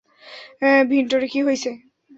[0.89, 1.71] ভিন্ডরের কী হইছে?